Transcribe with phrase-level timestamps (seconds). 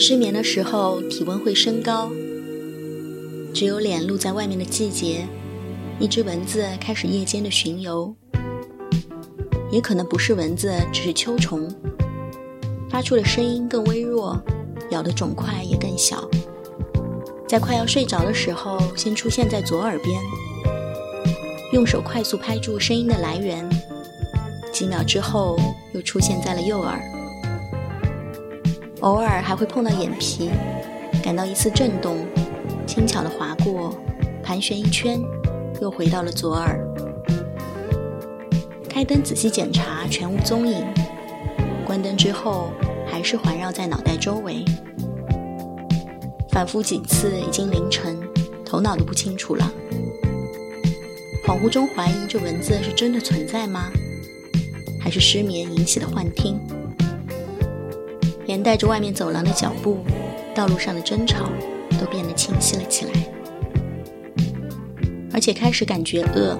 [0.00, 2.08] 失眠的时候，体温会升高。
[3.52, 5.26] 只有脸露在外面的季节，
[5.98, 8.14] 一只蚊子开始夜间的巡游。
[9.72, 11.68] 也可能不是蚊子，只是秋虫，
[12.88, 14.40] 发出的声音更微弱，
[14.90, 16.30] 咬的肿块也更小。
[17.48, 20.20] 在快要睡着的时候，先出现在左耳边，
[21.72, 23.68] 用手快速拍住声音的来源，
[24.72, 25.58] 几秒之后
[25.92, 27.02] 又出现在了右耳。
[29.00, 30.50] 偶尔还会碰到眼皮，
[31.22, 32.26] 感到一次震动，
[32.84, 33.96] 轻巧的划过，
[34.42, 35.20] 盘旋一圈，
[35.80, 36.84] 又回到了左耳。
[38.88, 40.84] 开灯仔细检查，全无踪影。
[41.86, 42.72] 关灯之后，
[43.06, 44.64] 还是环绕在脑袋周围。
[46.50, 48.18] 反复几次，已经凌晨，
[48.64, 49.72] 头脑都不清楚了。
[51.46, 53.92] 恍惚中怀疑这蚊子是真的存在吗？
[55.00, 56.60] 还是失眠引起的幻听？
[58.48, 59.98] 连带着外面走廊的脚步，
[60.54, 61.50] 道路上的争吵，
[62.00, 63.12] 都变得清晰了起来。
[65.34, 66.58] 而且开始感觉饿。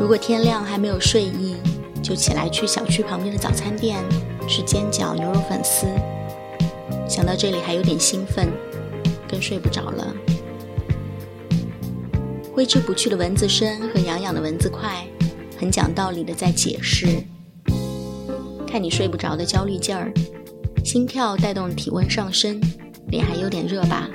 [0.00, 1.54] 如果天亮还没有睡意，
[2.02, 4.02] 就起来去小区旁边的早餐店
[4.48, 5.86] 吃煎饺、牛肉粉丝。
[7.08, 8.48] 想到这里还有点兴奋，
[9.28, 10.12] 更睡不着了。
[12.52, 15.06] 挥之不去的蚊子声和痒痒的蚊子块，
[15.56, 17.22] 很讲道理的在解释。
[18.66, 20.12] 看你睡不着的焦虑劲儿。
[20.84, 22.60] 心跳带动体温上升，
[23.08, 24.10] 脸还有点热吧？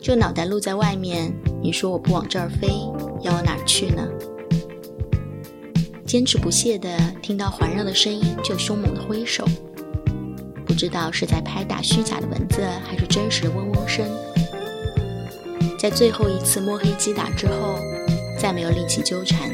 [0.00, 2.68] 就脑袋露在外面，你说我不往这儿飞，
[3.20, 4.08] 要往哪儿去呢？
[6.06, 9.44] 坚持不懈的听到环绕的声音，就凶猛的挥手，
[10.64, 14.06] 不知道是在拍打虚假的蚊子，还是真实的嗡嗡声。
[15.76, 17.74] 在最后一次摸黑击打之后，
[18.38, 19.50] 再没有力气纠缠，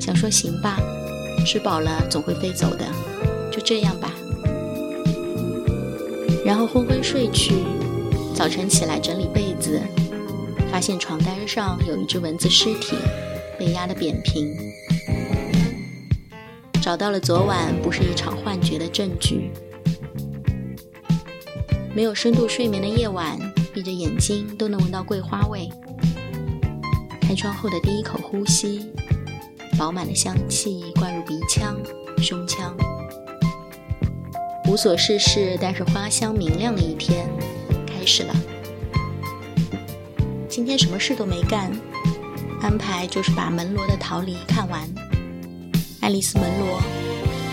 [0.00, 0.78] 想说行吧，
[1.44, 2.86] 吃饱了总会飞走的，
[3.50, 4.13] 就这样吧。
[6.44, 7.54] 然后昏昏睡去，
[8.34, 9.80] 早晨起来整理被子，
[10.70, 12.96] 发现床单上有一只蚊子尸体，
[13.58, 14.54] 被压得扁平。
[16.82, 19.50] 找到了昨晚不是一场幻觉的证据。
[21.94, 23.38] 没有深度睡眠的夜晚，
[23.72, 25.66] 闭着眼睛都能闻到桂花味。
[27.22, 28.84] 开窗后的第一口呼吸，
[29.78, 31.74] 饱满的香气灌入鼻腔、
[32.18, 32.76] 胸腔。
[34.66, 37.28] 无所事事，但是花香明亮的一天
[37.86, 38.34] 开始了。
[40.48, 41.70] 今天什么事都没干，
[42.62, 44.88] 安排就是把门罗的逃离看完。
[46.00, 46.80] 爱丽丝·门罗，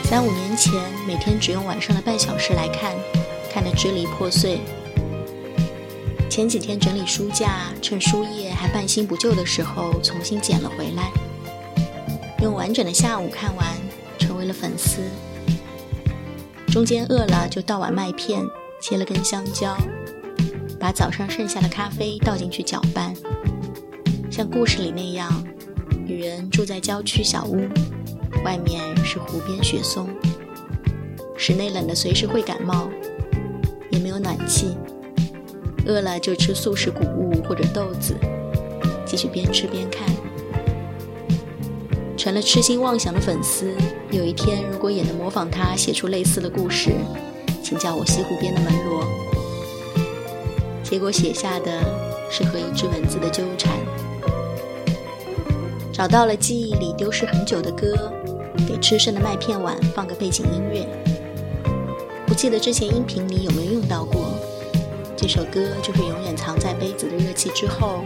[0.03, 0.73] 三五年前
[1.05, 2.95] 每天只用晚上的半小时来看，
[3.51, 4.59] 看得支离破碎。
[6.29, 11.11] 前几天整理书架，趁书页还半新不旧的时候重新捡了回来，
[12.41, 13.67] 用完整的下午看完，
[14.17, 15.01] 成为了粉丝。
[16.71, 18.41] 中间饿了就倒碗麦片，
[18.79, 19.75] 切了根香蕉，
[20.79, 23.13] 把早上剩下的咖啡倒进去搅拌。
[24.31, 25.29] 像故事里那样，
[26.05, 27.67] 女人住在郊区小屋，
[28.45, 30.07] 外面是湖边雪松，
[31.35, 32.89] 室内冷的随时会感冒，
[33.89, 34.77] 也没有暖气。
[35.85, 38.15] 饿了就吃素食谷物或者豆子，
[39.05, 40.07] 继续边吃边看。
[42.17, 43.73] 成了痴心妄想的粉丝。
[44.11, 46.91] 有一天，如果也能模仿他写出类似的故事，
[47.63, 49.05] 请叫我西湖边的门罗。
[50.83, 51.81] 结果写下的
[52.29, 53.71] 是和一只蚊子的纠缠。
[55.91, 58.11] 找到了记忆里丢失很久的歌，
[58.67, 60.87] 给吃剩的麦片碗放个背景音乐。
[62.27, 64.21] 不记得之前音频里有没有用到过。
[65.15, 68.03] 这首歌就是永远藏在杯子的热气之后，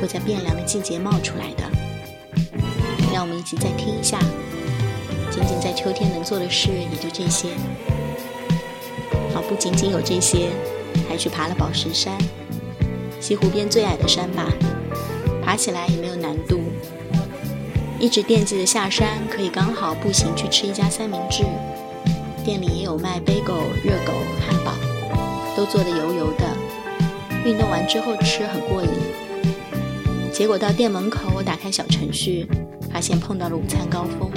[0.00, 1.85] 会在变凉的季节冒出来的。
[3.16, 4.18] 让我们一起再听一下。
[5.30, 7.48] 仅仅在秋天能做的事也就这些。
[9.32, 10.50] 好，不仅仅有这些，
[11.08, 12.12] 还去爬了宝石山，
[13.18, 14.52] 西湖边最矮的山吧。
[15.42, 16.60] 爬起来也没有难度。
[17.98, 21.42] 一直惦记着下山可以刚好步行去吃一家三明治，
[22.44, 24.12] 店里也有卖贝狗、热狗、
[24.46, 24.74] 汉堡，
[25.56, 26.44] 都做得油油的。
[27.46, 28.90] 运动完之后吃很过瘾。
[30.36, 32.46] 结果到店门口，我打开小程序。
[32.92, 34.30] 发现碰到了午餐高峰，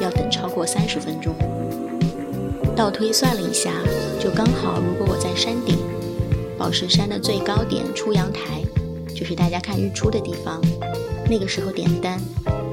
[0.00, 1.32] 要等超过三十分钟。
[2.74, 3.70] 倒推算了一下，
[4.18, 4.80] 就刚好。
[4.80, 5.78] 如果我在山顶，
[6.58, 8.62] 宝石山的最高点出阳台，
[9.14, 10.60] 就是大家看日出的地方。
[11.30, 12.20] 那个时候点单，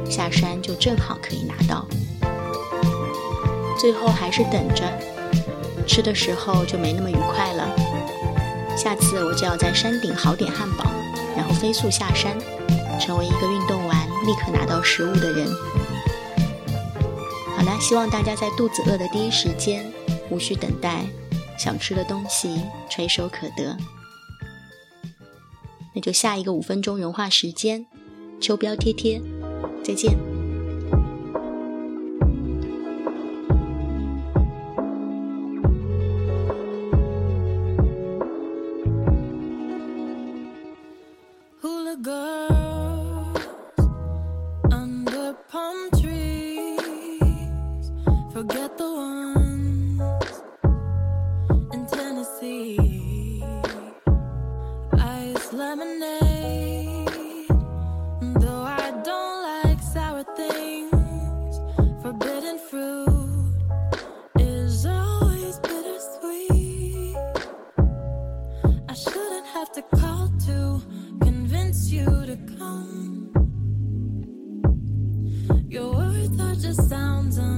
[0.09, 1.87] 下山就正好可以拿到。
[3.79, 4.83] 最后还是等着，
[5.85, 7.69] 吃的时候就没那么愉快了。
[8.75, 10.85] 下次我就要在山顶好点汉堡，
[11.37, 12.35] 然后飞速下山，
[13.01, 15.47] 成为一个运动完立刻拿到食物的人。
[17.57, 19.91] 好啦希望大家在肚子饿的第一时间
[20.29, 21.03] 无需等待
[21.57, 23.75] 想吃的东西垂手可得。
[25.93, 27.85] 那就下一个五分钟融化时间
[28.39, 29.19] 秋膘贴贴
[29.83, 30.30] 再见。
[72.31, 73.29] to come.
[75.67, 77.37] Your words are just sounds.
[77.37, 77.50] Un-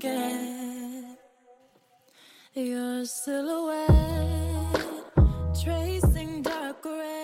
[0.00, 1.18] forget
[2.54, 3.88] your silhouette,
[5.62, 7.19] tracing dark gray.